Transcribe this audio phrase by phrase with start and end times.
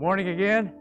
[0.00, 0.72] Morning again.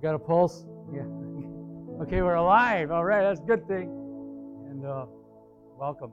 [0.00, 0.64] Got a pulse?
[0.90, 1.00] Yeah.
[2.02, 2.90] okay, we're alive.
[2.90, 3.90] All right, that's a good thing.
[4.70, 5.04] And uh,
[5.78, 6.12] welcome.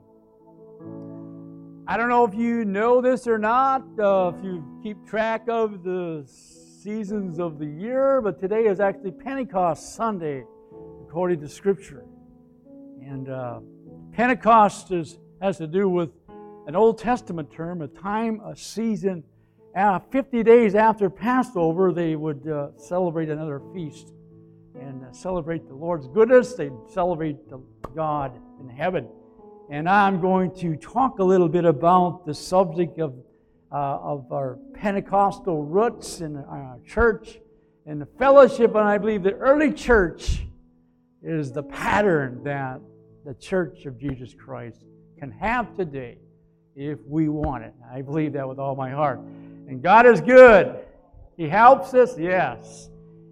[1.88, 5.82] I don't know if you know this or not, uh, if you keep track of
[5.82, 10.44] the seasons of the year, but today is actually Pentecost Sunday,
[11.08, 12.04] according to Scripture.
[13.00, 13.60] And uh,
[14.12, 16.10] Pentecost is, has to do with
[16.66, 19.24] an Old Testament term, a time, a season.
[19.76, 24.14] Uh, 50 days after Passover, they would uh, celebrate another feast
[24.74, 26.54] and uh, celebrate the Lord's goodness.
[26.54, 27.60] They'd celebrate the
[27.94, 29.06] God in heaven.
[29.70, 33.16] And I'm going to talk a little bit about the subject of,
[33.70, 37.38] uh, of our Pentecostal roots in our church
[37.84, 38.70] and the fellowship.
[38.70, 40.46] And I believe the early church
[41.22, 42.80] is the pattern that
[43.26, 44.86] the church of Jesus Christ
[45.18, 46.16] can have today
[46.74, 47.74] if we want it.
[47.92, 49.20] I believe that with all my heart.
[49.66, 50.84] And God is good.
[51.36, 52.88] He helps us, yes.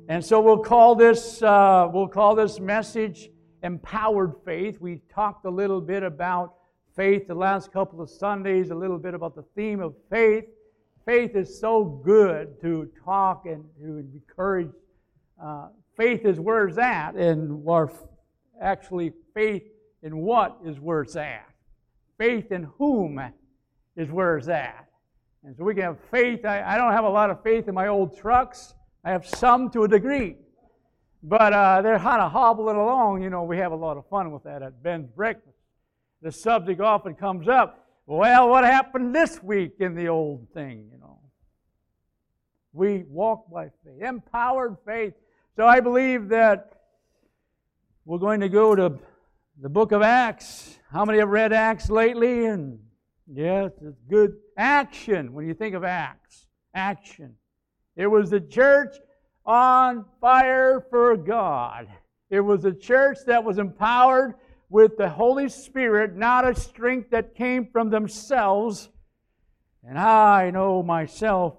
[0.09, 3.31] And so we'll call this uh, we'll call this message
[3.63, 4.81] empowered faith.
[4.81, 6.55] We talked a little bit about
[6.95, 10.45] faith the last couple of Sundays, a little bit about the theme of faith.
[11.07, 14.71] Faith is so good to talk and to encourage.
[15.43, 17.91] Uh, faith is where it's at, and our
[18.61, 19.63] actually faith
[20.03, 21.49] in what is where it's at.
[22.19, 23.21] Faith in whom
[23.97, 24.89] is where it's at.
[25.45, 26.45] And so we can have faith.
[26.45, 28.75] I, I don't have a lot of faith in my old trucks.
[29.05, 30.37] I have some to a degree.
[31.23, 33.23] But uh, they're kind of hobbling along.
[33.23, 35.57] You know, we have a lot of fun with that at Ben's breakfast.
[36.23, 37.87] The subject often comes up.
[38.07, 41.19] Well, what happened this week in the old thing, you know?
[42.73, 45.15] We walk by faith, empowered faith.
[45.57, 46.73] So I believe that
[48.05, 48.99] we're going to go to
[49.61, 50.79] the book of Acts.
[50.91, 52.47] How many have read Acts lately?
[52.47, 52.81] And
[53.27, 56.47] yes, it's good action when you think of Acts.
[56.75, 57.35] Action.
[57.97, 58.97] It was the church
[59.47, 61.89] on fire for God.
[62.31, 64.35] It was a church that was empowered
[64.69, 68.89] with the Holy Spirit, not a strength that came from themselves.
[69.87, 71.55] And I know myself,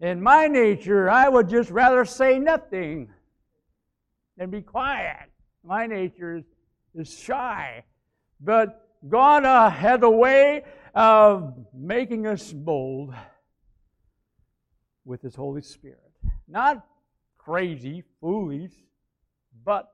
[0.00, 3.10] in my nature, I would just rather say nothing
[4.36, 5.30] than be quiet.
[5.62, 6.44] My nature is
[6.94, 7.84] is shy.
[8.40, 10.62] But God uh, had a way
[10.94, 13.14] of making us bold
[15.04, 16.00] with His Holy Spirit.
[16.48, 16.86] Not
[17.36, 18.72] crazy, foolish,
[19.64, 19.92] but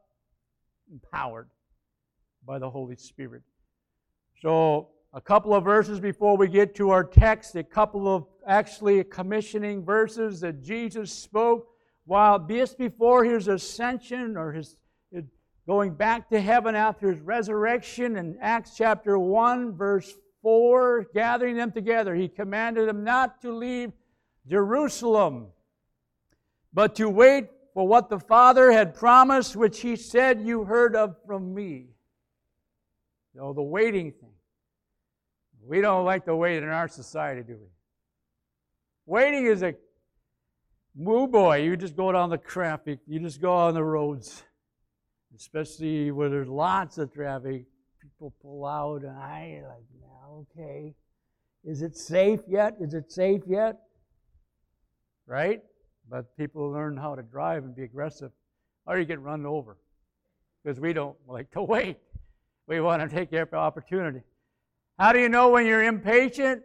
[0.91, 1.49] empowered
[2.47, 3.43] by the Holy Spirit.
[4.41, 9.03] So, a couple of verses before we get to our text, a couple of actually
[9.03, 11.67] commissioning verses that Jesus spoke
[12.05, 14.77] while just before his ascension or his
[15.71, 21.71] going back to heaven after his resurrection in Acts chapter 1, verse 4, gathering them
[21.71, 22.13] together.
[22.13, 23.93] He commanded them not to leave
[24.49, 25.47] Jerusalem,
[26.73, 31.15] but to wait for what the Father had promised, which he said, You heard of
[31.25, 31.91] from me.
[33.37, 34.35] So the waiting thing.
[35.65, 37.69] We don't like to wait in our society, do we?
[39.07, 39.77] Waiting is a
[40.97, 41.59] moo boy.
[41.59, 44.43] You just go down the traffic, you just go on the roads
[45.37, 47.65] especially where there's lots of traffic.
[48.01, 50.95] People pull out, and I like, now, okay,
[51.65, 52.77] is it safe yet?
[52.81, 53.79] Is it safe yet?
[55.27, 55.63] Right?
[56.09, 58.33] But people learn how to drive and be aggressive,
[58.87, 59.77] or you get run over
[60.63, 61.99] because we don't like to wait.
[62.67, 64.21] We want to take every opportunity.
[64.99, 66.63] How do you know when you're impatient?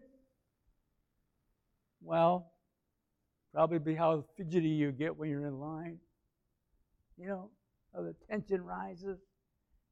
[2.01, 2.51] Well,
[3.53, 5.97] probably be how fidgety you get when you're in line.
[7.17, 7.49] You know,
[8.03, 9.19] the tension rises,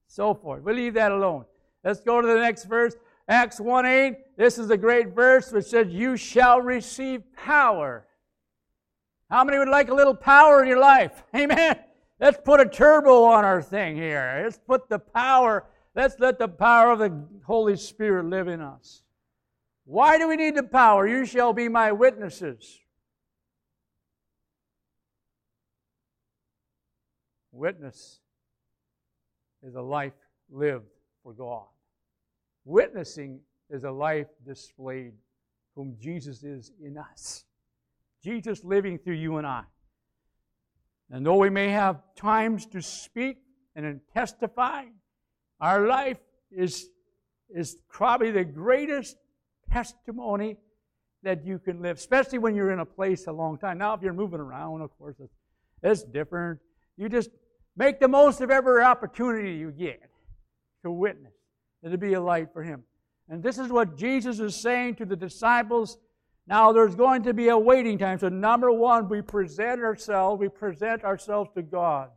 [0.07, 0.63] so forth.
[0.63, 1.45] We'll leave that alone.
[1.83, 2.95] Let's go to the next verse.
[3.27, 4.37] Acts 1 8.
[4.37, 8.07] This is a great verse which says, You shall receive power.
[9.29, 11.23] How many would like a little power in your life?
[11.35, 11.79] Amen.
[12.19, 14.41] Let's put a turbo on our thing here.
[14.43, 15.65] Let's put the power,
[15.95, 19.03] let's let the power of the Holy Spirit live in us.
[19.85, 21.07] Why do we need the power?
[21.07, 22.79] You shall be my witnesses.
[27.53, 28.19] Witness
[29.61, 30.13] is a life
[30.51, 30.89] lived
[31.23, 31.67] for God.
[32.65, 33.39] Witnessing
[33.69, 35.13] is a life displayed
[35.75, 37.45] whom Jesus is in us.
[38.23, 39.63] Jesus living through you and I.
[41.11, 43.37] And though we may have times to speak
[43.75, 44.85] and testify,
[45.59, 46.17] our life
[46.51, 46.89] is,
[47.49, 49.17] is probably the greatest
[49.71, 50.57] testimony
[51.21, 53.77] that you can live, especially when you're in a place a long time.
[53.77, 55.33] Now, if you're moving around, of course, it's,
[55.81, 56.59] it's different.
[56.97, 57.29] You just
[57.75, 60.01] Make the most of every opportunity you get
[60.83, 61.33] to witness
[61.81, 62.83] and to be a light for Him.
[63.29, 65.97] And this is what Jesus is saying to the disciples
[66.45, 68.19] Now, there's going to be a waiting time.
[68.19, 72.09] So, number one, we present ourselves, we present ourselves to God.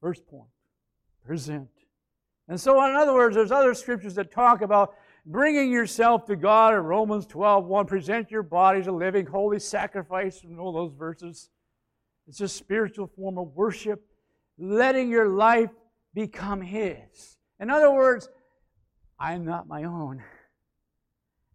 [0.00, 0.50] First point
[1.28, 1.68] present.
[2.48, 4.94] And so, in other words, there's other scriptures that talk about
[5.26, 7.86] bringing yourself to God in Romans 12 1.
[7.86, 10.42] Present your bodies a living, holy sacrifice.
[10.42, 11.50] You all those verses.
[12.28, 14.04] It's a spiritual form of worship,
[14.58, 15.70] letting your life
[16.14, 17.38] become His.
[17.58, 18.28] In other words,
[19.18, 20.22] I'm not my own.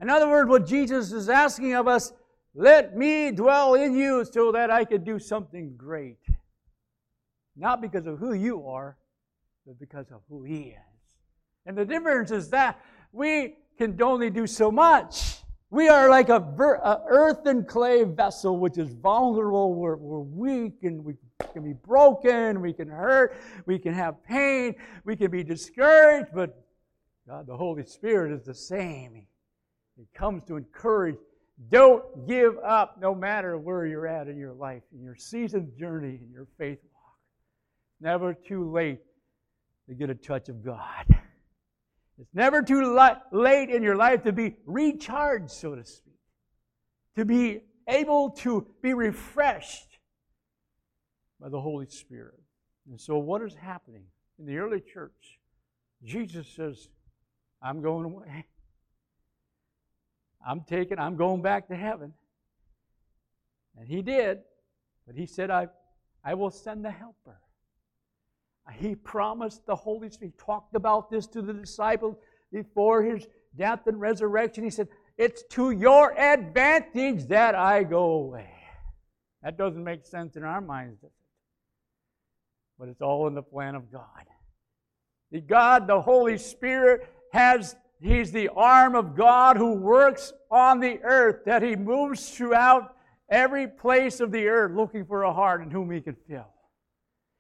[0.02, 2.12] In other words, what Jesus is asking of us,
[2.56, 6.20] let me dwell in you so that I can do something great.
[7.56, 8.98] Not because of who you are,
[9.66, 11.16] but because of who He is.
[11.66, 12.82] And the difference is that
[13.12, 15.43] we can only do so much.
[15.74, 19.74] We are like a, ver- a earth and clay vessel, which is vulnerable.
[19.74, 21.16] We're, we're weak and we
[21.52, 22.62] can be broken.
[22.62, 23.36] We can hurt.
[23.66, 24.76] We can have pain.
[25.04, 26.30] We can be discouraged.
[26.32, 26.64] But
[27.28, 29.26] God, the Holy Spirit, is the same.
[29.98, 31.16] He comes to encourage.
[31.72, 36.20] Don't give up no matter where you're at in your life, in your seasoned journey,
[36.22, 37.18] in your faith walk.
[38.00, 39.00] Never too late
[39.90, 41.20] to get a touch of God.
[42.20, 42.98] It's never too
[43.32, 46.20] late in your life to be recharged, so to speak,
[47.16, 50.00] to be able to be refreshed
[51.40, 52.40] by the Holy Spirit.
[52.90, 54.04] And so, what is happening
[54.40, 55.40] in the early church?
[56.04, 56.90] Jesus says,
[57.62, 58.46] I'm going away.
[60.46, 62.14] I'm taking, I'm going back to heaven.
[63.78, 64.40] And he did,
[65.08, 65.68] but he said, I,
[66.24, 67.40] I will send the helper.
[68.72, 70.34] He promised the Holy Spirit.
[70.38, 72.16] He talked about this to the disciples
[72.52, 73.28] before his
[73.58, 74.64] death and resurrection.
[74.64, 74.88] He said,
[75.18, 78.50] It's to your advantage that I go away.
[79.42, 81.26] That doesn't make sense in our minds, does it?
[82.80, 84.04] But it's all in the plan of God.
[85.32, 91.00] The God, the Holy Spirit, has He's the arm of God who works on the
[91.04, 92.96] earth, that He moves throughout
[93.30, 96.48] every place of the earth looking for a heart in whom He can fill.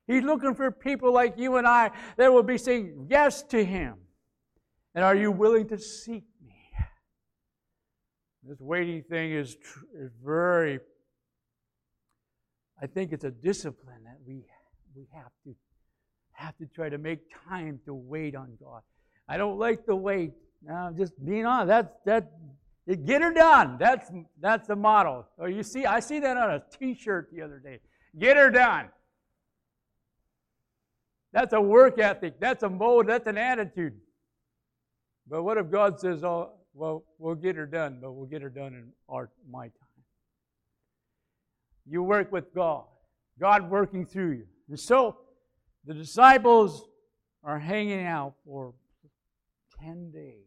[0.08, 3.96] He's looking for people like you and I that will be saying yes to Him.
[4.96, 6.72] And are you willing to seek me?
[8.44, 9.56] This waiting thing is,
[9.98, 10.80] is very,
[12.82, 14.44] I think it's a discipline that we,
[14.96, 15.56] we have to
[16.34, 18.82] have to try to make time to wait on God.
[19.28, 20.32] I don't like the wait.
[20.66, 21.68] Now, just being honest,
[22.06, 22.28] that's
[22.86, 23.78] that get her done.
[23.80, 24.12] That's
[24.42, 24.76] that's the.
[24.76, 27.80] Or oh, you see, I see that on a T-shirt the other day.
[28.20, 28.90] Get her done.
[31.34, 32.40] That's a work ethic.
[32.40, 33.08] That's a mode.
[33.08, 34.00] That's an attitude.
[35.28, 38.50] But what if God says, "Oh, well, we'll get her done, but we'll get her
[38.50, 40.04] done in our my time."
[41.86, 42.86] You work with God.
[43.40, 44.48] God working through you.
[44.70, 45.18] And so
[45.86, 46.88] the disciples
[47.44, 48.74] are hanging out for
[49.82, 50.46] 10 days.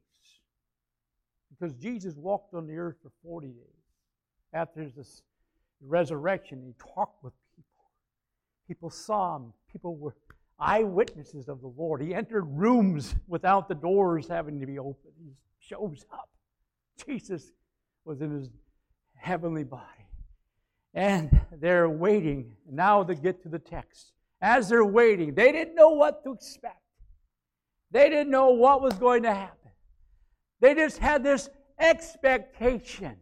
[1.50, 3.66] Because Jesus walked on the earth for 40 days.
[4.52, 5.22] After his
[5.80, 7.90] resurrection, he talked with people.
[8.66, 9.52] People saw him.
[9.70, 10.14] People were
[10.58, 12.02] eyewitnesses of the Lord.
[12.02, 15.12] He entered rooms without the doors having to be opened.
[15.18, 16.28] He shows up.
[17.06, 17.52] Jesus
[18.04, 18.48] was in his
[19.14, 19.82] heavenly body.
[20.94, 22.52] And they're waiting.
[22.70, 24.12] Now to get to the text.
[24.40, 26.80] As they're waiting, they didn't know what to expect.
[27.90, 29.70] They didn't know what was going to happen.
[30.60, 31.48] They just had this
[31.78, 33.16] expectation.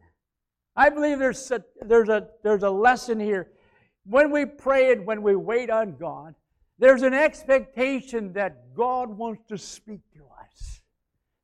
[0.77, 3.49] I believe there's a, there's a, there's a lesson here.
[4.07, 6.35] When we pray and when we wait on God,
[6.79, 10.81] there's an expectation that God wants to speak to us.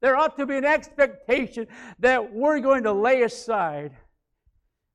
[0.00, 1.66] There ought to be an expectation
[1.99, 3.96] that we're going to lay aside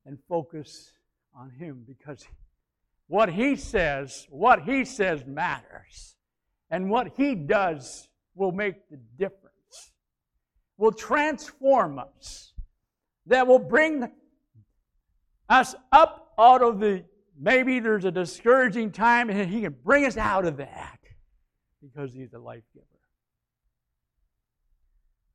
[0.05, 0.91] and focus
[1.33, 2.25] on Him because
[3.07, 6.15] what He says, what He says matters.
[6.69, 9.91] And what He does will make the difference,
[10.77, 12.53] will transform us,
[13.27, 14.11] that will bring
[15.47, 17.05] us up out of the
[17.39, 20.99] maybe there's a discouraging time and He can bring us out of that
[21.81, 22.85] because He's a life giver.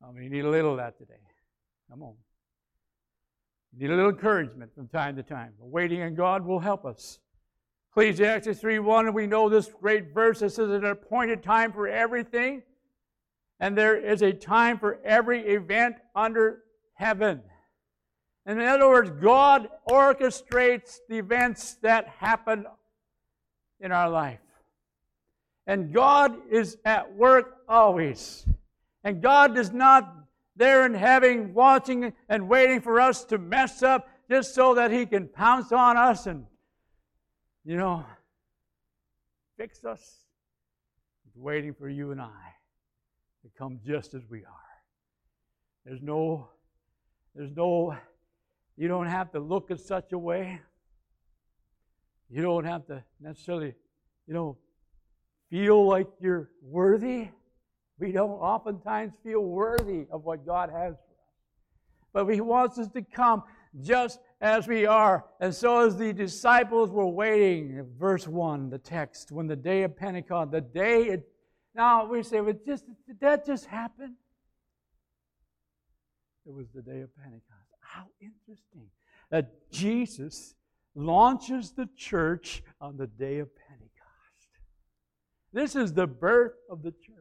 [0.03, 1.19] I mean, you need a little of that today.
[1.89, 2.13] Come on.
[3.73, 5.53] You need a little encouragement from time to time.
[5.59, 7.19] But waiting on God will help us.
[7.91, 12.63] Ecclesiastes 3 1, we know this great verse that says an appointed time for everything,
[13.59, 17.41] and there is a time for every event under heaven.
[18.45, 22.65] In other words, God orchestrates the events that happen
[23.79, 24.39] in our life.
[25.67, 28.45] And God is at work always.
[29.03, 30.11] And God is not
[30.55, 35.05] there in heaven watching and waiting for us to mess up just so that He
[35.05, 36.45] can pounce on us and,
[37.63, 38.03] you know,
[39.57, 40.25] fix us.
[41.25, 42.55] He's waiting for you and I
[43.43, 44.71] to come just as we are.
[45.85, 46.49] There's no
[47.35, 47.95] There's no,
[48.77, 50.59] you don't have to look in such a way.
[52.29, 53.73] You don't have to necessarily,
[54.27, 54.57] you know,
[55.49, 57.29] feel like you're worthy.
[57.99, 62.25] We don't oftentimes feel worthy of what God has for us.
[62.25, 63.43] But He wants us to come
[63.81, 65.25] just as we are.
[65.39, 69.95] And so, as the disciples were waiting, verse 1, the text, when the day of
[69.95, 71.27] Pentecost, the day it,
[71.75, 74.15] now we say, well, just, did that just happen?
[76.45, 77.60] It was the day of Pentecost.
[77.91, 78.87] How interesting
[79.31, 80.55] that Jesus
[80.95, 83.91] launches the church on the day of Pentecost.
[85.51, 87.17] This is the birth of the church.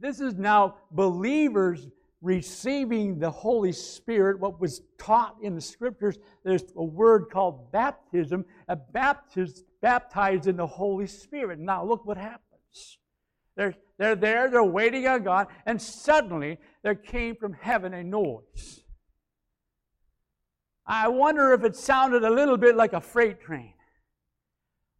[0.00, 1.88] This is now believers
[2.20, 6.18] receiving the Holy Spirit, what was taught in the scriptures.
[6.44, 11.60] There's a word called baptism, a baptist, baptized in the Holy Spirit.
[11.60, 12.98] Now, look what happens.
[13.56, 18.83] They're, they're there, they're waiting on God, and suddenly there came from heaven a noise.
[20.86, 23.72] I wonder if it sounded a little bit like a freight train.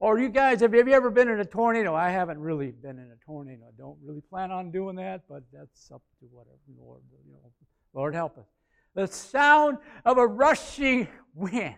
[0.00, 1.94] Or you guys, have you, ever been in a tornado?
[1.94, 3.62] I haven't really been in a tornado.
[3.68, 7.52] I don't really plan on doing that, but that's up to whatever Lord, you know,
[7.92, 8.46] Lord help us.
[8.94, 11.76] The sound of a rushing wind.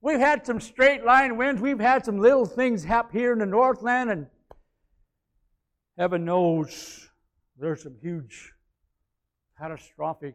[0.00, 1.60] We've had some straight line winds.
[1.60, 4.26] We've had some little things happen here in the Northland, and
[5.96, 7.08] heaven knows
[7.58, 8.52] there's some huge,
[9.58, 10.34] catastrophic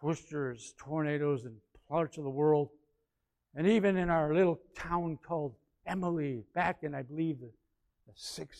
[0.00, 1.54] twisters, tornadoes in
[1.88, 2.68] parts of the world.
[3.54, 5.54] And even in our little town called
[5.86, 7.50] Emily, back in, I believe, the,
[8.06, 8.52] the 60s,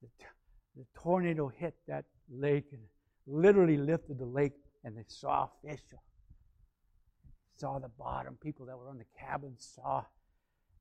[0.00, 0.08] the,
[0.76, 2.82] the tornado hit that lake and
[3.26, 4.52] literally lifted the lake,
[4.84, 5.80] and they saw fish.
[5.92, 5.96] Uh,
[7.56, 8.38] saw the bottom.
[8.40, 10.04] People that were on the cabin saw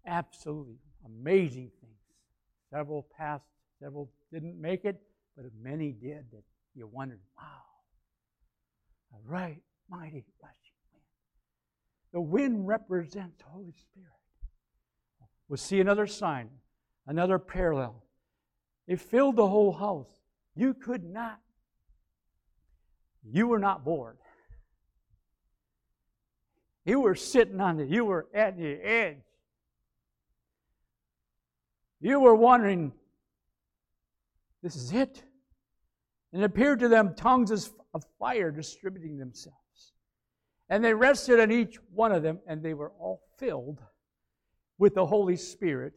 [0.06, 1.94] absolutely amazing things.
[2.72, 3.44] Several passed,
[3.82, 5.02] several didn't make it,
[5.36, 6.44] but many did that
[6.76, 7.69] you wondered, wow,
[9.14, 11.04] a right mighty rushing wind.
[12.14, 14.10] The wind represents Holy Spirit.
[15.48, 16.50] We'll see another sign,
[17.08, 18.04] another parallel.
[18.88, 20.08] It filled the whole house.
[20.56, 21.40] You could not,
[23.24, 24.18] you were not bored.
[26.86, 29.18] You were sitting on it, you were at the edge.
[32.02, 32.94] You were wondering,
[34.64, 35.24] this is it.
[36.32, 37.52] And it appeared to them tongues
[37.94, 39.94] of fire distributing themselves.
[40.70, 43.80] And they rested on each one of them, and they were all filled
[44.78, 45.94] with the Holy Spirit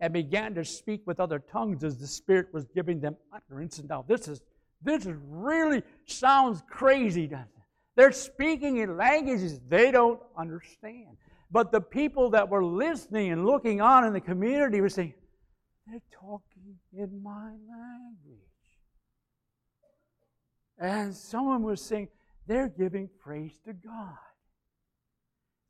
[0.00, 3.78] and began to speak with other tongues as the Spirit was giving them utterance.
[3.78, 4.42] And now this is
[4.82, 7.62] this is really sounds crazy, doesn't it?
[7.96, 11.16] They're speaking in languages they don't understand.
[11.50, 15.14] But the people that were listening and looking on in the community were saying,
[15.86, 18.39] They're talking in my language.
[20.80, 22.08] And someone was saying,
[22.46, 24.16] they're giving praise to God.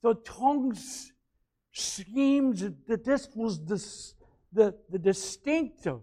[0.03, 1.13] So tongues
[1.73, 4.15] seems that this was this,
[4.53, 6.01] the, the distinctive.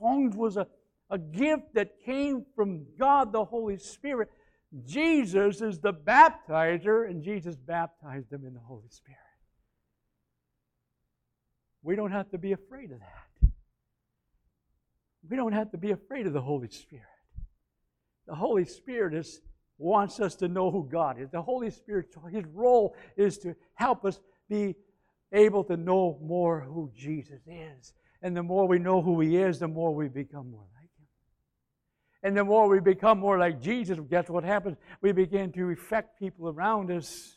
[0.00, 0.66] Tongues was a,
[1.10, 4.30] a gift that came from God the Holy Spirit.
[4.86, 9.18] Jesus is the baptizer, and Jesus baptized them in the Holy Spirit.
[11.82, 13.50] We don't have to be afraid of that.
[15.28, 17.04] We don't have to be afraid of the Holy Spirit.
[18.26, 19.40] The Holy Spirit is,
[19.78, 21.30] wants us to know who God is.
[21.30, 24.76] The Holy Spirit, his role is to help us be
[25.32, 27.94] able to know more who Jesus is.
[28.22, 31.06] And the more we know who he is, the more we become more like him.
[32.22, 34.76] And the more we become more like Jesus, guess what happens?
[35.00, 37.36] We begin to affect people around us.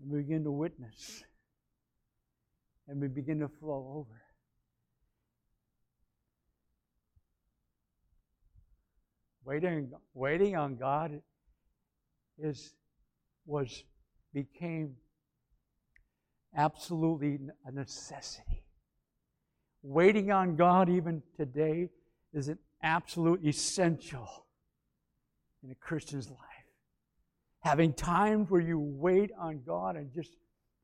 [0.00, 1.22] And we begin to witness.
[2.88, 4.21] And we begin to flow over.
[9.44, 11.20] Waiting, waiting on God
[12.38, 12.74] is
[13.44, 13.84] was
[14.32, 14.96] became
[16.56, 18.64] absolutely a necessity.
[19.82, 21.88] Waiting on God even today
[22.32, 24.46] is an absolute essential
[25.62, 26.38] in a Christian's life.
[27.60, 30.36] Having times where you wait on God and just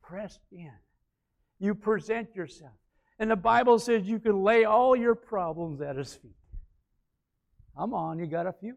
[0.03, 0.73] press in.
[1.59, 2.73] You present yourself.
[3.19, 6.38] And the Bible says you can lay all your problems at His feet.
[7.79, 8.77] Come on, you got a few.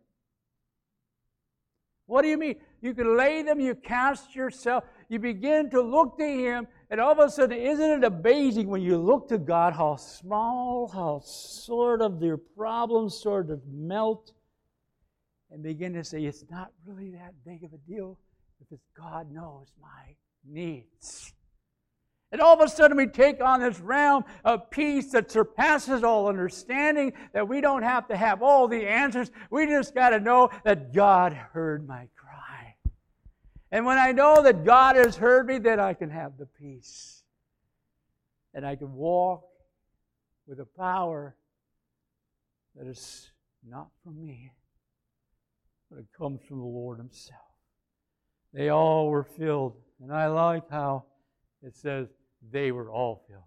[2.05, 2.57] What do you mean?
[2.81, 7.13] You can lay them, you cast yourself, you begin to look to Him, and all
[7.13, 12.01] of a sudden, isn't it amazing when you look to God how small, how sort
[12.01, 14.33] of their problems sort of melt
[15.49, 18.19] and begin to say, it's not really that big of a deal
[18.59, 20.15] because God knows my
[20.47, 21.33] needs.
[22.31, 26.27] And all of a sudden, we take on this realm of peace that surpasses all
[26.27, 29.31] understanding, that we don't have to have all the answers.
[29.49, 32.75] We just got to know that God heard my cry.
[33.69, 37.23] And when I know that God has heard me, then I can have the peace.
[38.53, 39.43] And I can walk
[40.47, 41.35] with a power
[42.75, 43.29] that is
[43.67, 44.53] not from me,
[45.89, 47.39] but it comes from the Lord Himself.
[48.53, 49.75] They all were filled.
[50.01, 51.03] And I like how
[51.61, 52.07] it says,
[52.51, 53.43] they were all filled.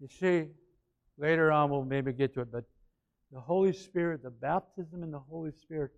[0.00, 0.50] You see,
[1.18, 2.64] later on we'll maybe get to it, but
[3.32, 5.90] the Holy Spirit, the baptism in the Holy Spirit,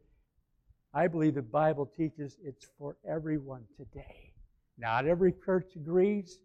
[0.94, 4.32] I believe the Bible teaches it's for everyone today.
[4.78, 6.38] Not every church agrees.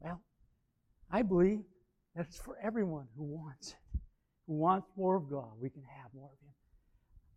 [0.00, 0.20] Well,
[1.10, 1.60] I believe
[2.14, 4.00] that it's for everyone who wants it,
[4.46, 5.52] who wants more of God.
[5.60, 6.52] We can have more of Him.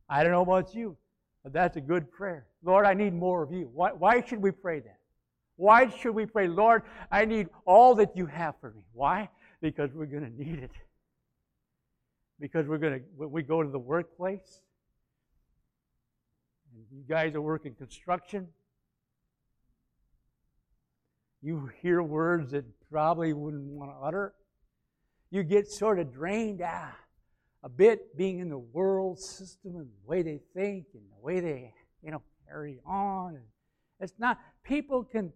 [0.09, 0.97] I don't know about you,
[1.43, 2.47] but that's a good prayer.
[2.63, 3.69] Lord, I need more of you.
[3.73, 4.99] Why, why should we pray that?
[5.55, 8.85] Why should we pray, Lord, I need all that you have for me?
[8.93, 9.29] Why?
[9.61, 10.71] Because we're going to need it.
[12.39, 14.61] Because we're going to, when we go to the workplace,
[16.91, 18.47] you guys are working construction,
[21.41, 24.33] you hear words that probably wouldn't want to utter.
[25.29, 26.93] You get sort of drained out
[27.63, 31.39] a bit being in the world system and the way they think and the way
[31.39, 33.39] they, you know, carry on.
[33.99, 35.31] It's not, people can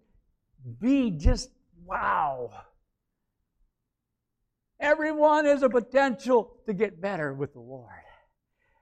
[0.79, 1.49] be just
[1.85, 2.51] wow.
[4.79, 7.91] Everyone has a potential to get better with the Lord.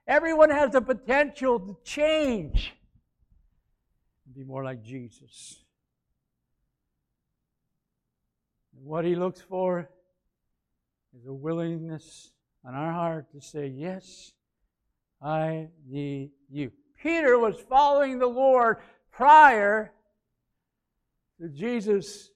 [0.06, 2.74] Everyone has the potential to change
[4.24, 5.64] and be more like Jesus.
[8.76, 9.88] And what he looks for
[11.18, 12.30] is a willingness
[12.64, 14.32] on our heart to say, Yes,
[15.22, 16.70] I need you.
[17.02, 18.78] Peter was following the Lord
[19.10, 19.92] prior
[21.40, 22.30] to Jesus'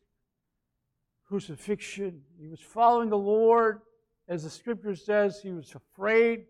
[1.26, 2.22] crucifixion.
[2.40, 3.80] He was following the Lord.
[4.28, 6.44] As the scripture says, he was afraid.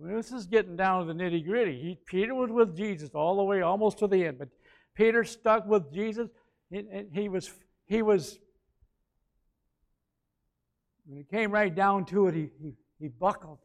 [0.00, 1.98] This is getting down to the nitty gritty.
[2.06, 4.48] Peter was with Jesus all the way almost to the end, but
[4.94, 6.28] Peter stuck with Jesus.
[6.70, 7.50] He, he was,
[7.86, 8.38] he was,
[11.06, 13.58] when it came right down to it, he, he, he buckled.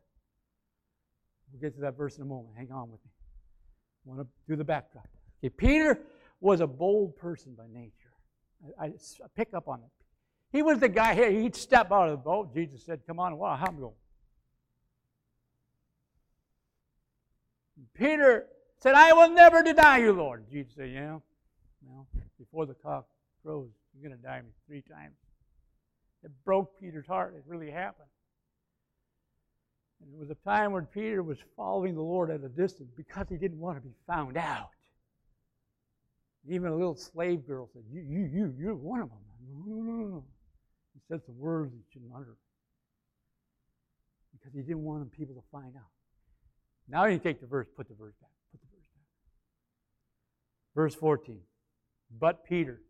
[1.51, 2.55] We'll get to that verse in a moment.
[2.55, 3.11] Hang on with me.
[4.05, 5.07] I want to do the backdrop.
[5.43, 5.99] Okay, Peter
[6.39, 8.00] was a bold person by nature.
[8.79, 8.91] I, I,
[9.35, 9.89] pick up on it.
[10.51, 11.31] He was the guy here.
[11.31, 12.53] He'd step out of the boat.
[12.53, 13.93] Jesus said, Come on, well, I'm going.
[17.93, 18.47] Peter
[18.77, 20.45] said, I will never deny you, Lord.
[20.51, 21.19] Jesus said, Yeah.
[21.83, 23.07] Well, before the cock
[23.43, 25.15] crows, you're going to die me three times.
[26.23, 27.33] It broke Peter's heart.
[27.35, 28.07] It really happened.
[30.01, 33.27] And it was a time when Peter was following the Lord at a distance because
[33.29, 34.69] he didn't want to be found out.
[36.47, 39.19] Even a little slave girl said, You, you, you, you're one of them.
[39.65, 40.23] No, no, no, no.
[40.93, 42.37] He said some words he shouldn't utter
[44.31, 45.91] because he didn't want people to find out.
[46.87, 48.31] Now you take the verse, put the verse back.
[48.51, 49.05] Put the verse back.
[50.75, 51.39] Verse 14.
[52.19, 52.81] But Peter,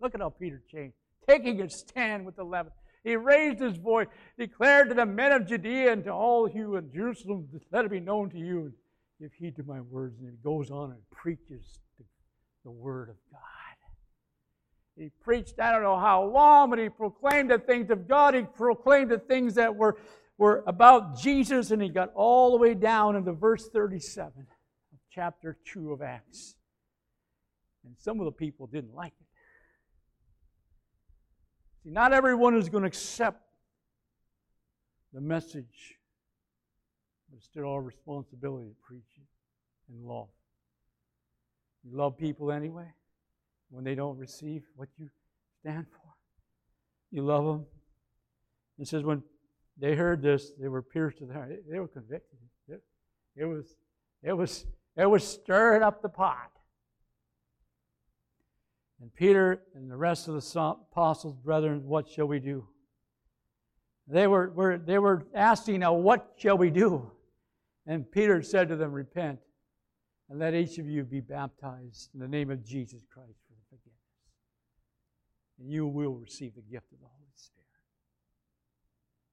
[0.00, 0.96] look at how Peter changed.
[1.28, 5.46] Taking a stand with the eleven, he raised his voice, declared to the men of
[5.46, 8.72] Judea and to all you in Jerusalem, let it be known to you, and
[9.20, 10.18] give heed to my words.
[10.20, 11.80] And he goes on and preaches
[12.64, 13.40] the, word of God.
[14.96, 18.34] He preached, I don't know how long, but he proclaimed the things of God.
[18.34, 19.98] He proclaimed the things that were,
[20.38, 25.58] were about Jesus, and he got all the way down into verse 37 of chapter
[25.64, 26.54] 2 of Acts.
[27.84, 29.26] And some of the people didn't like it.
[31.82, 33.42] See, not everyone is going to accept
[35.12, 35.98] the message,
[37.28, 40.28] but it's still our responsibility to preach it in love.
[41.84, 42.92] You love people anyway
[43.70, 45.08] when they don't receive what you
[45.60, 46.14] stand for.
[47.10, 47.66] You love them.
[48.78, 49.22] It says when
[49.78, 51.50] they heard this, they were pierced to the heart.
[51.70, 52.38] They were convicted.
[52.68, 52.82] It,
[53.36, 53.76] it was,
[54.22, 54.66] it was,
[54.96, 56.50] it was stirring up the pot.
[59.00, 62.66] And Peter and the rest of the apostles, brethren, what shall we do?
[64.06, 67.10] They were, were, they were asking, now, what shall we do?
[67.86, 69.40] And Peter said to them, Repent,
[70.28, 73.64] and let each of you be baptized in the name of Jesus Christ for the
[73.68, 73.98] forgiveness.
[75.58, 77.66] And you will receive the gift of the Holy Spirit.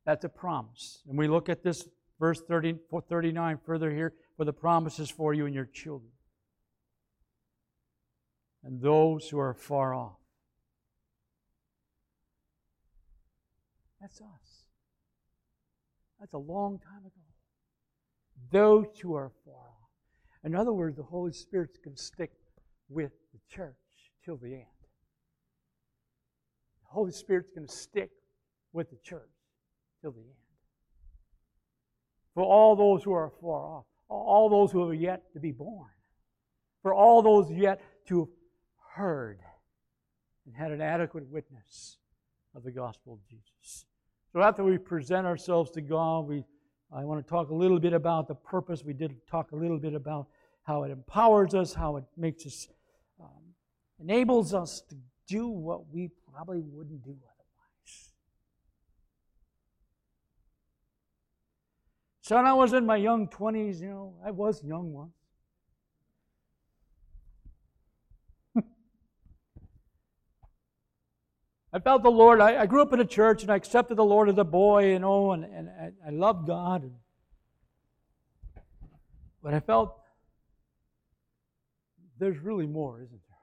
[0.06, 1.02] That's a promise.
[1.08, 1.88] And we look at this
[2.20, 2.76] verse 30,
[3.10, 6.12] 39 further here, for the promises for you and your children
[8.64, 10.18] and those who are far off.
[14.00, 14.66] That's us.
[16.20, 17.12] That's a long time ago.
[18.52, 19.71] Those who are far.
[20.44, 22.32] In other words, the Holy Spirit's going to stick
[22.90, 23.76] with the church
[24.26, 24.66] till the end.
[26.84, 28.10] The Holy Spirit's going to stick
[28.74, 29.30] with the church
[30.02, 30.36] till the end.
[32.34, 35.90] For all those who are far off, all those who are yet to be born,
[36.82, 38.30] for all those yet to have
[38.96, 39.40] heard
[40.46, 41.98] and had an adequate witness
[42.56, 43.86] of the gospel of Jesus.
[44.34, 46.46] So after we present ourselves to God, we
[46.94, 48.84] I want to talk a little bit about the purpose.
[48.84, 50.28] We did talk a little bit about
[50.64, 52.68] how it empowers us, how it makes us,
[53.20, 53.54] um,
[54.00, 54.96] enables us to
[55.28, 58.12] do what we probably wouldn't do otherwise.
[62.22, 65.21] So when I was in my young 20s, you know, I was young once.
[71.74, 72.42] I felt the Lord.
[72.42, 74.92] I, I, grew up in a church and I accepted the Lord as a boy,
[74.92, 76.92] you know, and, and I, I loved God.
[79.42, 79.98] But I felt
[82.20, 83.38] there's really more, isn't there?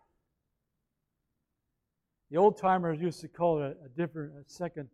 [2.31, 4.89] The old timers used to call it a, a different, a second,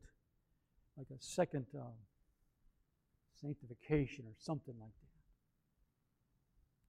[0.96, 1.92] like a second um,
[3.40, 5.04] sanctification or something like that.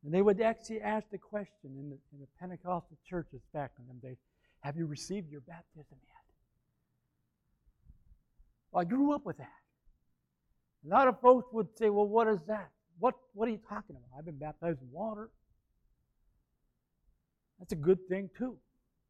[0.05, 3.87] And they would actually ask the question in the, in the Pentecostal churches back in
[3.87, 4.17] them days
[4.59, 6.14] Have you received your baptism yet?
[8.75, 9.53] Well, I grew up with that.
[10.85, 12.71] A lot of folks would say, Well, what is that?
[12.99, 14.19] What, what are you talking about?
[14.19, 15.29] I've been baptized in water.
[17.57, 18.57] That's a good thing, too.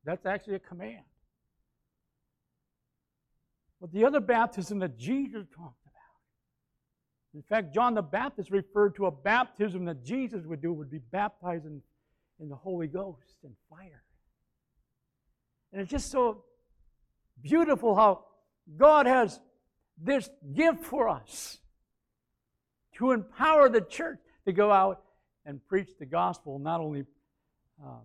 [0.04, 1.02] That's actually a command.
[3.82, 9.08] But the other baptism that Jesus talked about, in fact, John the Baptist referred to
[9.08, 11.82] a baptism that Jesus would do, would be baptized in,
[12.40, 14.04] in the Holy Ghost and fire.
[15.74, 16.44] And it's just so
[17.42, 18.26] beautiful how
[18.78, 19.40] God has
[19.98, 21.60] this gift for us
[22.98, 25.02] to empower the church to go out
[25.46, 27.06] and preach the gospel, not only
[27.84, 28.02] um,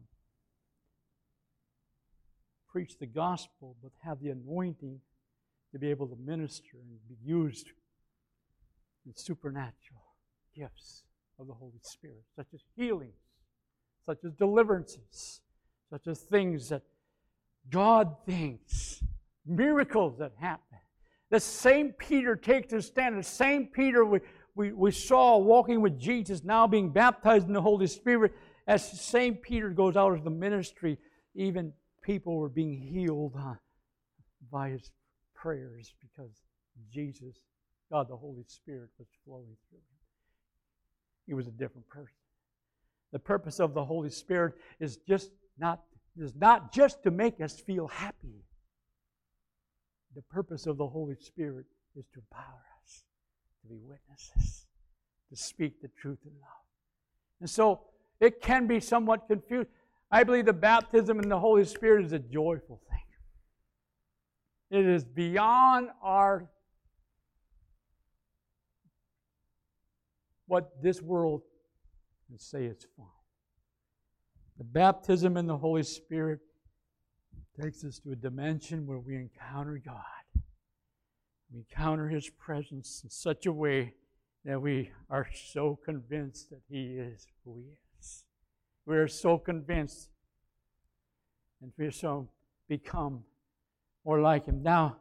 [2.70, 5.00] preach the gospel, but have the anointing
[5.72, 7.68] to be able to minister and be used
[9.06, 10.02] in supernatural
[10.56, 11.04] gifts
[11.38, 13.14] of the Holy Spirit, such as healings,
[14.04, 15.40] such as deliverances,
[15.90, 16.82] such as things that
[17.70, 19.02] God thinks,
[19.46, 20.78] miracles that happen.
[21.30, 23.18] The same Peter takes his stand.
[23.18, 24.20] The same Peter we,
[24.54, 28.32] we, we saw walking with Jesus, now being baptized in the Holy Spirit.
[28.66, 30.98] As same Peter goes out of the ministry,
[31.34, 33.36] even people were being healed
[34.50, 34.90] by his
[35.34, 36.30] prayers because
[36.92, 37.36] Jesus,
[37.90, 39.84] God the Holy Spirit, was flowing through him.
[41.26, 42.14] He was a different person.
[43.12, 45.82] The purpose of the Holy Spirit is just not
[46.18, 48.44] is not just to make us feel happy.
[50.14, 53.04] The purpose of the Holy Spirit is to empower us
[53.62, 54.66] to be witnesses,
[55.28, 56.50] to speak the truth in love.
[57.40, 57.80] And so
[58.20, 59.68] it can be somewhat confused.
[60.10, 62.98] I believe the baptism in the Holy Spirit is a joyful thing.
[64.70, 66.48] It is beyond our
[70.46, 71.42] what this world
[72.28, 73.06] can say is fun.
[74.58, 76.40] The baptism in the Holy Spirit
[77.60, 80.42] takes us to a dimension where we encounter God.
[81.52, 83.94] We encounter His presence in such a way
[84.44, 88.24] that we are so convinced that He is who He is.
[88.86, 90.10] We are so convinced
[91.60, 92.28] and we so
[92.68, 93.24] become
[94.04, 94.62] more like Him.
[94.62, 94.98] Now,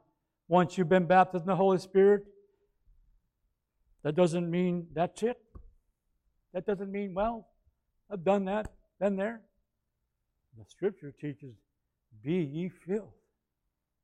[0.47, 2.23] once you've been baptized in the Holy Spirit,
[4.03, 5.37] that doesn't mean that's it.
[6.53, 7.47] That doesn't mean, well,
[8.11, 9.41] I've done that, been there.
[10.57, 11.53] The Scripture teaches
[12.23, 13.13] be ye filled.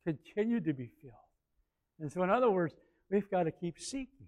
[0.05, 1.13] Continue to be filled.
[1.99, 2.73] And so, in other words,
[3.09, 4.27] we've got to keep seeking.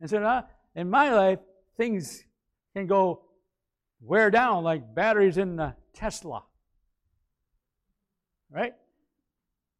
[0.00, 1.38] And so, now, in my life,
[1.76, 2.24] things
[2.74, 3.22] can go
[4.00, 6.42] wear down like batteries in the Tesla.
[8.50, 8.74] Right?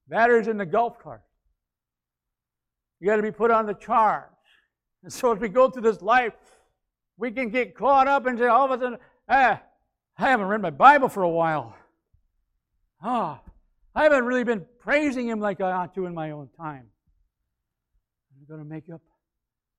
[0.09, 1.23] Batteries in the golf cart.
[3.01, 4.25] You got to be put on the charge.
[5.03, 6.35] And so, as we go through this life,
[7.17, 9.61] we can get caught up and say, all of a sudden, ah,
[10.17, 11.75] I haven't read my Bible for a while.
[13.03, 13.51] Ah, oh,
[13.95, 16.87] I haven't really been praising Him like I ought to in my own time.
[18.39, 19.03] I'm going to make up.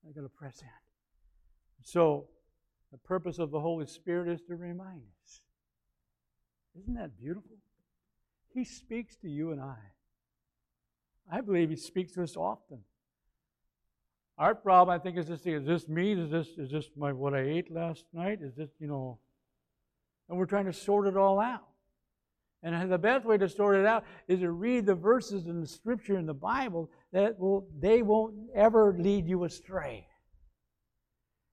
[0.06, 0.68] I'm going to press in.
[1.84, 2.28] So,
[2.92, 5.42] the purpose of the Holy Spirit is to remind us.
[6.80, 7.58] Isn't that beautiful?
[8.54, 9.78] He speaks to you and I.
[11.32, 12.80] I believe He speaks to us often.
[14.38, 16.14] Our problem, I think, is this: is this me?
[16.14, 18.40] Is this is this my what I ate last night?
[18.42, 19.20] Is this you know?
[20.30, 21.69] And we're trying to sort it all out.
[22.62, 25.68] And the best way to sort it out is to read the verses in the
[25.68, 30.08] scripture in the Bible that will they won't ever lead you astray.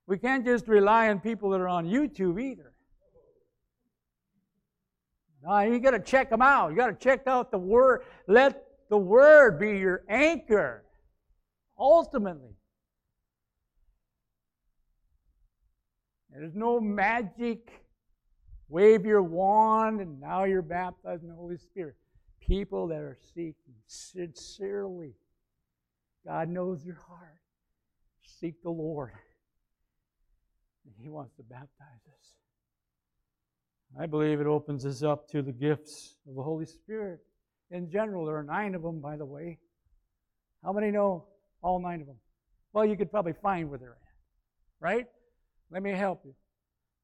[0.08, 2.72] We can't just rely on people that are on YouTube either.
[5.44, 6.70] No, you got to check them out.
[6.70, 8.02] You got to check out the word.
[8.26, 10.84] Let the Word be your anchor,
[11.78, 12.54] ultimately.
[16.30, 17.70] There's no magic,
[18.68, 21.96] wave your wand, and now you're baptized in the Holy Spirit.
[22.40, 23.54] People that are seeking
[23.86, 25.14] sincerely.
[26.26, 27.40] God knows your heart.
[28.24, 29.12] Seek the Lord.
[30.84, 31.68] And He wants to baptize
[32.08, 32.32] us.
[33.98, 37.20] I believe it opens us up to the gifts of the Holy Spirit.
[37.70, 39.58] In general, there are nine of them, by the way.
[40.62, 41.24] How many know
[41.62, 42.16] all nine of them?
[42.72, 43.96] Well, you could probably find where they're at,
[44.80, 45.06] right?
[45.70, 46.34] Let me help you.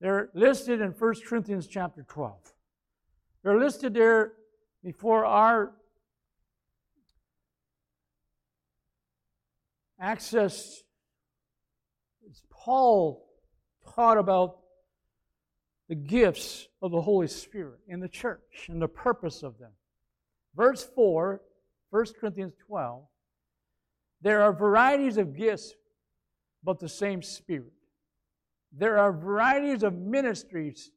[0.02, 2.34] They're listed in 1 Corinthians chapter 12.
[3.44, 4.32] They're listed there
[4.82, 5.74] before our
[10.00, 10.82] access.
[12.50, 13.28] Paul
[13.94, 14.58] taught about
[15.88, 19.70] the gifts of the Holy Spirit in the church and the purpose of them.
[20.56, 21.40] Verse 4,
[21.90, 23.04] 1 Corinthians 12,
[24.20, 25.74] there are varieties of gifts,
[26.64, 27.72] but the same Spirit.
[28.72, 30.90] There are varieties of ministries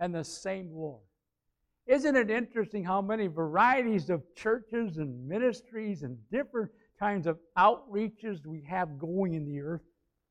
[0.00, 1.02] and the same Lord.
[1.86, 8.46] Isn't it interesting how many varieties of churches and ministries and different kinds of outreaches
[8.46, 9.82] we have going in the earth?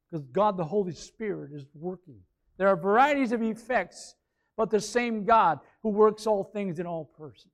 [0.10, 2.20] Because God the Holy Spirit is working.
[2.58, 4.16] There are varieties of effects,
[4.58, 7.54] but the same God who works all things in all persons.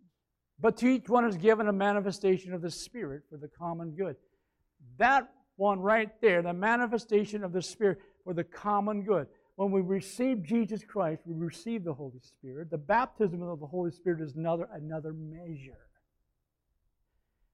[0.60, 4.16] But to each one is given a manifestation of the Spirit for the common good.
[4.98, 9.26] That one right there, the manifestation of the Spirit for the common good.
[9.56, 12.70] When we receive Jesus Christ, we receive the Holy Spirit.
[12.70, 15.88] The baptism of the Holy Spirit is another, another measure.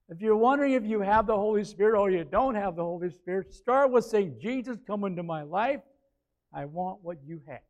[0.08, 3.08] If you're wondering if you have the Holy Spirit or you don't have the Holy
[3.10, 5.80] Spirit, start with saying, Jesus, come into my life.
[6.52, 7.60] I want what you have.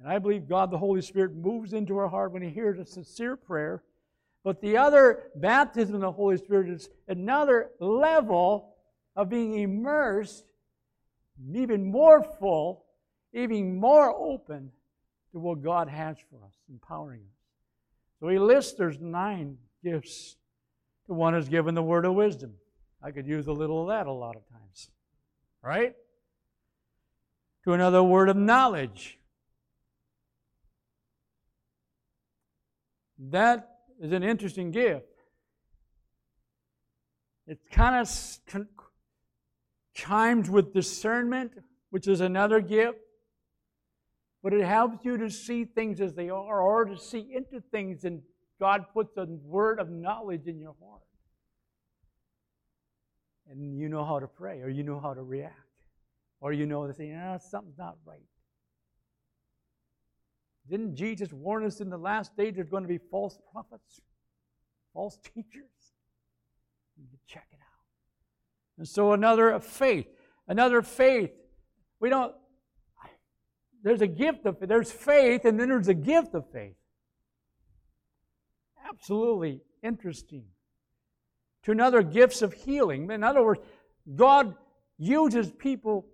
[0.00, 2.84] And I believe God, the Holy Spirit, moves into our heart when He hears a
[2.84, 3.84] sincere prayer.
[4.42, 8.74] But the other baptism of the Holy Spirit is another level
[9.14, 10.44] of being immersed
[11.54, 12.84] even more full,
[13.32, 14.70] even more open
[15.32, 17.36] to what God has for us, empowering us.
[18.20, 20.36] So he lists there's nine gifts.
[21.08, 22.54] The one is given the word of wisdom.
[23.02, 24.90] I could use a little of that a lot of times.
[25.62, 25.94] Right?
[27.64, 29.18] To another word of knowledge.
[33.30, 35.06] That is an interesting gift.
[37.46, 38.08] It kind of
[39.94, 41.52] chimes with discernment,
[41.90, 42.98] which is another gift.
[44.42, 48.04] But it helps you to see things as they are or to see into things,
[48.04, 48.22] and
[48.58, 51.02] God puts a word of knowledge in your heart.
[53.48, 55.54] And you know how to pray, or you know how to react,
[56.40, 58.18] or you know to say, ah, something's not right.
[60.68, 64.00] Didn't Jesus warn us in the last days there's going to be false prophets,
[64.94, 65.92] false teachers?
[66.96, 67.51] You check.
[68.82, 70.08] And so another faith,
[70.48, 71.30] another faith.
[72.00, 72.34] We don't,
[73.84, 76.74] there's a gift of, there's faith and then there's a gift of faith.
[78.88, 80.46] Absolutely interesting.
[81.62, 83.08] To another, gifts of healing.
[83.08, 83.60] In other words,
[84.16, 84.56] God
[84.98, 86.08] uses people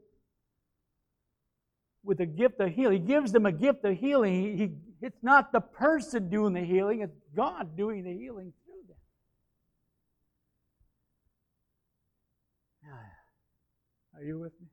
[2.04, 3.00] with a gift of healing.
[3.00, 4.42] He gives them a gift of healing.
[4.42, 8.52] He, he, it's not the person doing the healing, it's God doing the healing
[14.18, 14.66] Are you with me?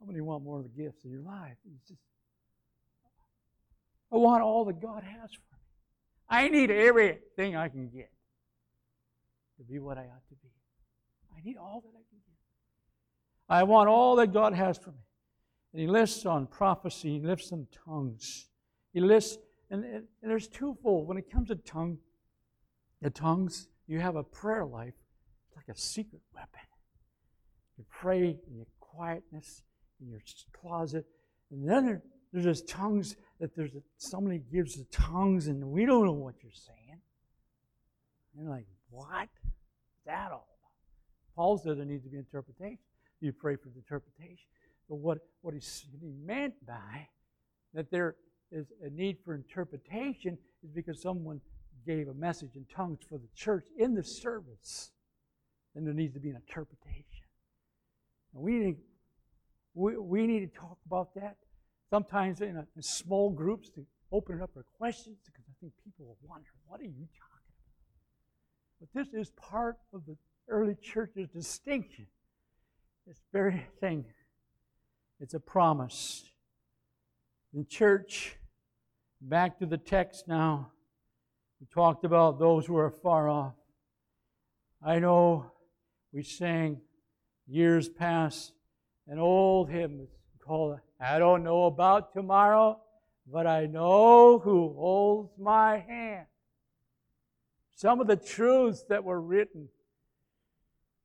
[0.00, 1.56] How many want more of the gifts in your life?
[1.64, 2.00] It's just,
[4.12, 5.58] I want all that God has for me.
[6.28, 8.10] I need everything I can get
[9.58, 10.48] to be what I ought to be.
[11.36, 12.36] I need all that I can get.
[13.48, 15.04] I want all that God has for me.
[15.72, 18.48] And he lists on prophecy, he lists on tongues.
[18.92, 19.38] He lists,
[19.70, 21.06] and, and, there's twofold.
[21.06, 21.98] When it comes to tongue,
[23.02, 24.94] the tongues, you have a prayer life,
[25.46, 26.60] it's like a secret weapon.
[27.78, 29.62] You pray in your quietness,
[30.00, 30.20] in your
[30.52, 31.06] closet.
[31.50, 36.12] And then there's tongues that there's a, somebody gives the tongues and we don't know
[36.12, 37.00] what you're saying.
[38.34, 39.28] And you're like, what?
[40.04, 41.36] That all about?
[41.36, 42.78] Paul said there needs to be interpretation.
[43.20, 44.46] You pray for the interpretation.
[44.88, 45.60] But what, what he
[46.24, 47.08] meant by
[47.74, 48.16] that there
[48.50, 51.40] is a need for interpretation is because someone
[51.86, 54.90] gave a message in tongues for the church in the service.
[55.74, 57.04] Then there needs to be an interpretation.
[58.38, 58.76] We need,
[59.74, 61.36] we, we need to talk about that
[61.90, 65.72] sometimes in, a, in small groups to open it up for questions because I think
[65.84, 67.52] people will wonder, what are you talking
[68.80, 68.80] about?
[68.80, 70.16] But this is part of the
[70.48, 72.06] early church's distinction.
[73.06, 74.04] It's very thing.
[75.20, 76.30] It's a promise.
[77.54, 78.36] In church,
[79.20, 80.70] back to the text now,
[81.60, 83.54] We talked about those who are far off.
[84.80, 85.50] I know
[86.12, 86.80] we sang
[87.48, 88.52] years pass,
[89.06, 90.06] an old hymn
[90.38, 92.80] called I don't know about tomorrow,
[93.26, 96.26] but I know who holds my hand.
[97.74, 99.68] Some of the truths that were written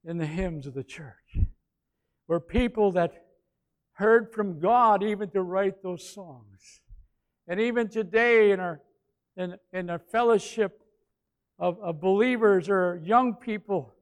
[0.03, 1.37] in the hymns of the church
[2.27, 3.25] were people that
[3.93, 6.81] heard from God even to write those songs.
[7.47, 8.81] And even today in our
[9.35, 10.81] in, in our fellowship
[11.57, 13.93] of, of believers or young people,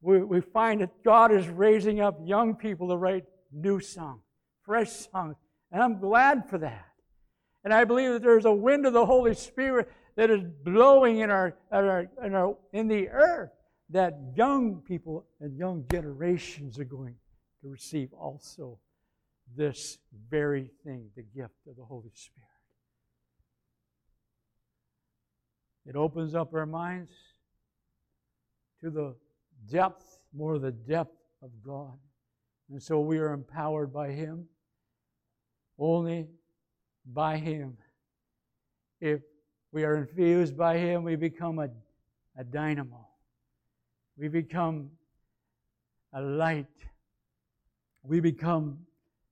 [0.00, 4.22] we, we find that God is raising up young people to write new songs,
[4.64, 5.36] fresh songs.
[5.72, 6.86] And I'm glad for that.
[7.64, 11.30] And I believe that there's a wind of the Holy Spirit that is blowing in
[11.30, 13.50] our, in our, in, our, in the earth
[13.90, 17.14] that young people and young generations are going
[17.62, 18.78] to receive also
[19.56, 22.46] this very thing, the gift of the Holy Spirit.
[25.86, 27.12] It opens up our minds
[28.80, 29.14] to the
[29.70, 31.98] depth, more the depth of God.
[32.70, 34.46] And so we are empowered by Him,
[35.78, 36.28] only
[37.06, 37.76] by Him.
[39.00, 39.20] If
[39.72, 41.68] we are infused by Him, we become a,
[42.36, 43.06] a dynamo.
[44.16, 44.90] We become
[46.12, 46.66] a light.
[48.02, 48.78] We become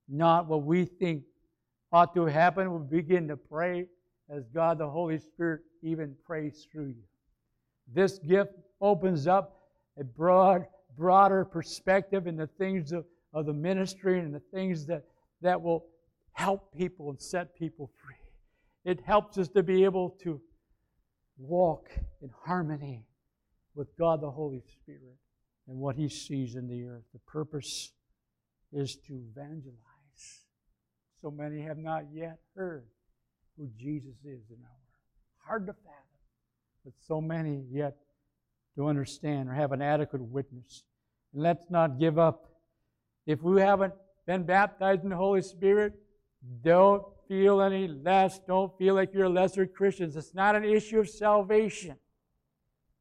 [0.09, 1.23] not what we think
[1.93, 2.73] ought to happen.
[2.73, 3.87] We begin to pray
[4.29, 7.05] as God the Holy Spirit even prays through you.
[7.93, 9.64] This gift opens up
[9.99, 15.05] a broad, broader perspective in the things of, of the ministry and the things that,
[15.41, 15.87] that will
[16.33, 18.15] help people and set people free.
[18.85, 20.41] It helps us to be able to
[21.39, 21.91] walk
[22.23, 23.05] in harmony
[23.75, 25.17] with God the Holy Spirit
[25.67, 27.05] and what He sees in the earth.
[27.13, 27.93] The purpose
[28.73, 29.79] is to evangelize.
[31.21, 32.85] So many have not yet heard
[33.57, 35.39] who Jesus is in our world.
[35.39, 36.21] Hard to fathom,
[36.85, 37.97] but so many yet
[38.77, 40.85] to understand or have an adequate witness.
[41.33, 42.49] And let's not give up.
[43.27, 43.95] If we haven't
[44.27, 45.95] been baptized in the Holy Spirit,
[46.63, 48.39] don't feel any less.
[48.41, 50.17] Don't feel like you're lesser Christians.
[50.17, 51.97] It's not an issue of salvation.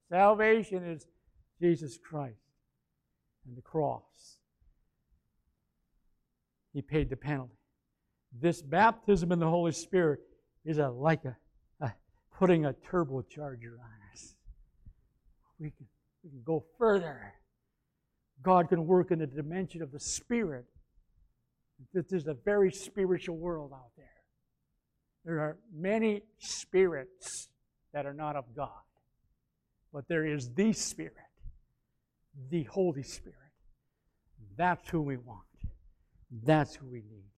[0.09, 1.07] Salvation is
[1.59, 2.37] Jesus Christ
[3.45, 4.03] and the cross.
[6.73, 7.53] He paid the penalty.
[8.39, 10.21] This baptism in the Holy Spirit
[10.65, 11.35] is a, like a,
[11.81, 11.93] a
[12.37, 14.02] putting a turbocharger on.
[15.63, 15.87] We can,
[16.25, 17.33] we can go further.
[18.41, 20.65] God can work in the dimension of the Spirit.
[21.93, 24.05] There's a very spiritual world out there.
[25.23, 27.47] There are many spirits
[27.93, 28.83] that are not of God,
[29.93, 31.13] but there is the Spirit,
[32.49, 33.37] the Holy Spirit.
[34.57, 35.47] That's who we want.
[36.45, 37.22] That's who we need.